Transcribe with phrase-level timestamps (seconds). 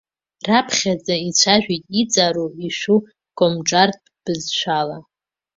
[0.47, 2.99] Раԥхьаӡа ицәажәеит иҵару, ишәу
[3.37, 4.97] комҿартә бызшәала.